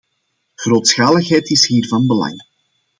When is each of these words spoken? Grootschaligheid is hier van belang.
Grootschaligheid 0.55 1.49
is 1.51 1.67
hier 1.67 1.87
van 1.87 2.07
belang. 2.07 2.41